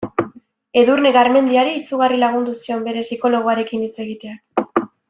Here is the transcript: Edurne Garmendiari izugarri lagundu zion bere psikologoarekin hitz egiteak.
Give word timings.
Edurne 0.81 1.11
Garmendiari 1.17 1.75
izugarri 1.81 2.19
lagundu 2.25 2.57
zion 2.65 2.83
bere 2.89 3.07
psikologoarekin 3.11 3.89
hitz 3.89 3.95
egiteak. 4.07 4.79